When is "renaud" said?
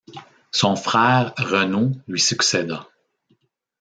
1.37-1.91